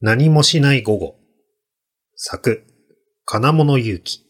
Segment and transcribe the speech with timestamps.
[0.00, 1.16] 何もしない午後。
[2.14, 2.62] 作、
[3.24, 4.24] 金物勇気。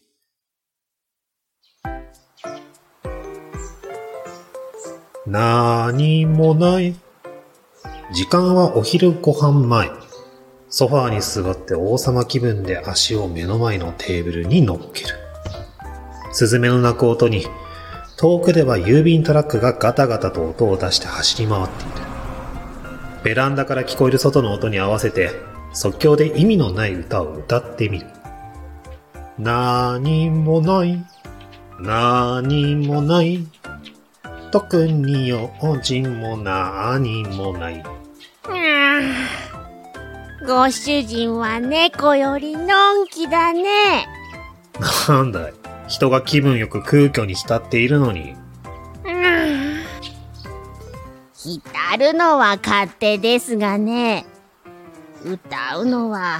[5.27, 6.95] なーにもない。
[8.15, 9.91] 時間はお昼ご飯前。
[10.69, 15.09] ソファーに座って王様気分で足を目の前のテーブルに乗っける。
[16.31, 17.45] スズメの鳴く音に、
[18.17, 21.91] 遠くでは郵便トラックがガタガタと音を出して走り回っている。
[23.23, 28.07] ベランダから聞こえる外の音に合わせて、即興で意味のない歌を歌ってみる。
[29.37, 31.05] なーにもない。
[31.79, 33.45] なーにもない。
[34.51, 37.83] 特に用心もなーにもない。
[40.47, 44.07] ご主人は猫よりのんきだね。
[45.07, 45.53] なんだい。
[45.87, 48.35] 人が気分よく空虚に浸っているのに。
[49.05, 49.79] う ん
[51.33, 51.61] 浸
[51.97, 54.25] るのは勝手ですがね。
[55.25, 56.39] 歌うのは、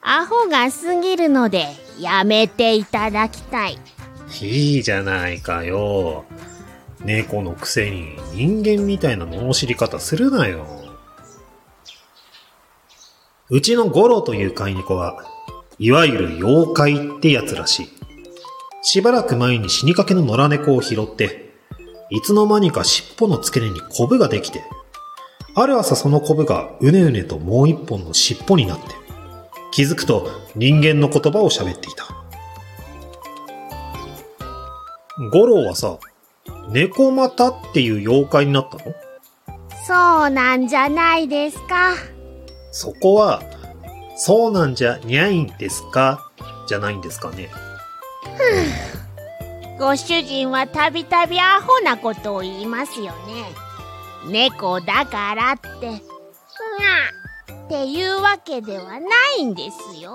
[0.00, 1.68] アホが過ぎるので
[2.00, 3.78] やめていただきたい。
[4.40, 6.24] いいじゃないかよ。
[7.04, 10.66] 猫のくせに人間みたいな罵り方するなよ。
[13.50, 15.24] うちのゴロという飼い猫は、
[15.78, 17.88] いわゆる妖怪ってやつらしい。
[18.82, 21.52] しばらく前に死にかけの野良猫を拾って、
[22.10, 24.64] いつの間にか尻尾の付け根にコブができて、
[25.54, 28.84] ある朝そのコブがうねうねともう一本の尻尾になって、
[29.70, 32.06] 気づくと人間の言葉を喋っていた。
[35.30, 35.98] ゴローはさ、
[36.70, 38.94] 猫股っていう妖怪になったの？
[39.86, 41.94] そうなんじゃないですか。
[42.70, 43.42] そこは、
[44.16, 46.30] そうなんじゃにゃいんですか？
[46.66, 47.50] じゃないんですかね。
[49.78, 53.44] ご主人はたびたびアホなことを言いますよね。
[54.26, 55.98] 猫だからって、うわ
[57.64, 59.00] っていうわけではな
[59.38, 60.12] いんですよ。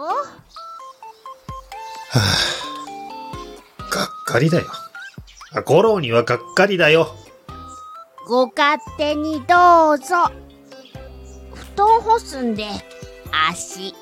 [3.89, 4.66] がっかりだよ。
[5.53, 7.16] あゴローにはがっかりだよ。
[8.28, 10.31] ご勝手にどうぞ。
[11.53, 12.66] 布団干すんで、
[13.50, 13.96] 足、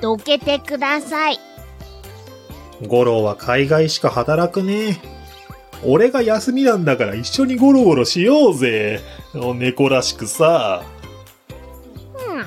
[0.00, 1.40] どけてください。
[2.86, 5.00] ゴローは海外しか働くね。
[5.84, 9.00] 俺が休みなんだから一緒にゴロゴロしようぜ。
[9.34, 10.84] 猫らしくさ。
[12.28, 12.44] うん。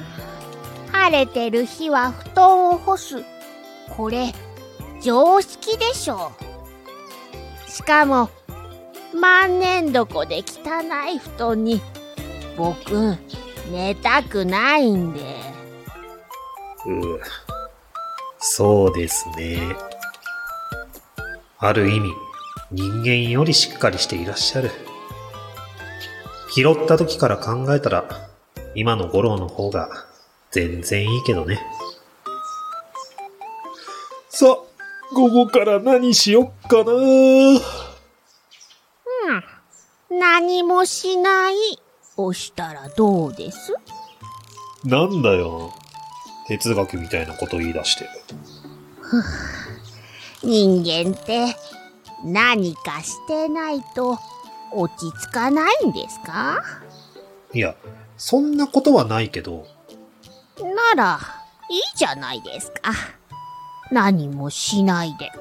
[0.92, 3.24] 晴れてる日は布団を干す。
[3.96, 4.34] これ、
[5.02, 6.32] 常識でしょ
[7.68, 7.72] う。
[7.72, 8.30] しかも、
[9.14, 10.82] 万年床で汚
[11.14, 11.82] い布団に、
[12.58, 13.18] 僕、
[13.72, 15.20] 寝たくないんで。
[16.86, 17.20] う
[18.40, 19.60] そうですね。
[21.58, 22.10] ある意味、
[22.72, 24.72] 人間よりしっかりしていらっしゃる。
[26.54, 28.06] 拾った時から考えたら、
[28.76, 29.90] 今の五郎の方が
[30.52, 31.62] 全然いいけどね。
[34.30, 34.58] さあ、
[35.14, 36.92] 午後から何しよっかな？
[36.92, 37.58] う
[40.18, 40.20] ん。
[40.20, 41.56] 何もしない。
[42.18, 43.74] をしたらどうです？
[44.86, 45.74] なんだよ。
[46.48, 48.08] 哲学みたいなこと言い出して。
[50.44, 51.56] 人間って
[52.24, 54.18] 何かしてないと
[54.74, 56.64] 落ち着かないんですか？
[57.54, 57.76] いや、
[58.18, 59.68] そんなことはないけど、
[60.60, 61.20] なら
[61.70, 62.92] いいじゃないですか。
[63.92, 65.32] 何もしないで。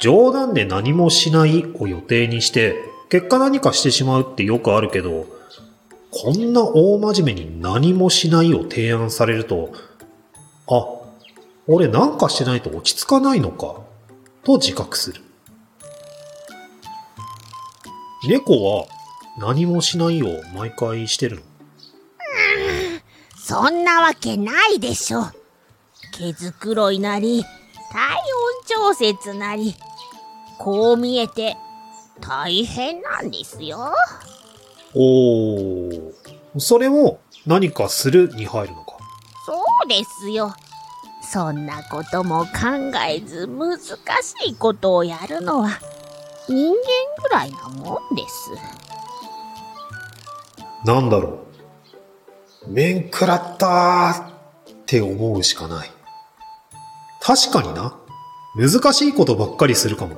[0.00, 2.76] 冗談で何もしないを予定にして、
[3.10, 5.26] 結果何かしてしまうってよくあるけど、
[6.10, 9.72] こんな大真面目に何もしないを提案されると、
[10.68, 10.86] あ、
[11.66, 13.82] 俺なんかしてないと落ち着かないのか、
[14.44, 15.22] と自覚する。
[18.28, 18.86] 猫は
[19.38, 21.42] 何もしないを毎回してるの？
[23.36, 25.24] そんなわけないでしょ。
[26.12, 27.44] 毛づくろいなり、
[27.92, 29.74] 体温調節なり、
[30.58, 31.56] こう見えて
[32.20, 33.92] 大変なんですよ。
[34.94, 36.12] おー、
[36.58, 38.98] それを何かするに入るのか？
[39.46, 40.54] そうですよ。
[41.32, 42.50] そんなことも考
[43.08, 43.94] えず難し
[44.48, 45.78] いことをやるのは
[46.48, 46.74] 人間
[47.22, 48.50] ぐらいなもんです。
[50.84, 51.46] なんだろ
[52.66, 52.72] う。
[52.72, 55.90] 面食らったーって思うしかない。
[57.20, 57.96] 確かにな。
[58.56, 60.16] 難しいことばっかりするかも。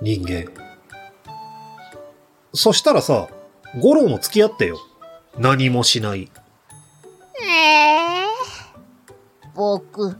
[0.00, 0.52] 人間。
[2.54, 3.26] そしたらさ、
[3.80, 4.78] ゴロも付き合ってよ。
[5.36, 6.30] 何もしない。
[7.42, 8.28] ええ
[9.56, 10.16] 僕、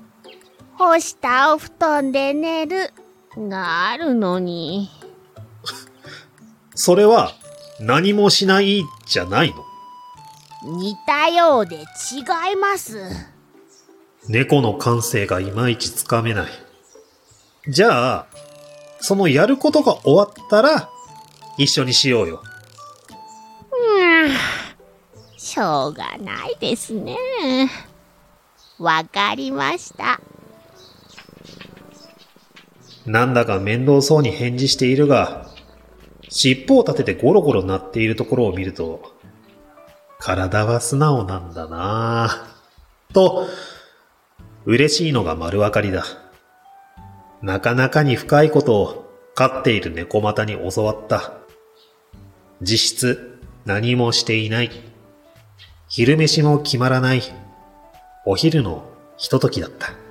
[0.78, 2.92] 干したお布団で寝る
[3.36, 4.88] があるのに。
[6.74, 7.32] それは、
[7.80, 9.64] 何もしないじゃないの？
[10.78, 11.82] 似たようで違
[12.52, 13.10] います。
[14.28, 16.50] 猫の感性がいまいちつかめない。
[17.68, 18.26] じゃあ、
[19.00, 20.88] そのやることが終わったら、
[21.56, 22.42] 一緒にしようよ。
[23.72, 24.30] うん、
[25.36, 27.16] しょうがないですね。
[28.78, 30.20] わかりました。
[33.08, 35.46] なんだか面倒そうに返事しているが、
[36.28, 39.12] 尻尾を立ててゴロゴロ鳴っているところを見ると、
[40.18, 43.14] 体は素直なんだなぁ。
[43.14, 43.46] と、
[44.66, 46.04] 嬉しいのが丸分かりだ。
[47.40, 51.32] なかなかに深いことを飼っている猫股に教わった。
[52.60, 54.70] 実質何もしていない。
[55.88, 57.22] 昼飯も決まらない。
[58.26, 58.84] お昼の
[59.16, 60.07] ひとときだった。